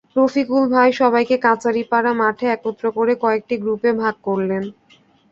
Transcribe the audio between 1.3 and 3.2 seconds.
কাচারীপাড়া মাঠে একত্র করে